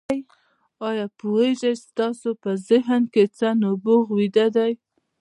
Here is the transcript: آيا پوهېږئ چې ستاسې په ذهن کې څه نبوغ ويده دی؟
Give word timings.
آيا 0.87 1.05
پوهېږئ 1.19 1.55
چې 1.61 1.71
ستاسې 1.85 2.29
په 2.41 2.51
ذهن 2.69 3.01
کې 3.13 3.23
څه 3.37 3.47
نبوغ 3.63 4.05
ويده 4.15 4.47
دی؟ 4.55 4.71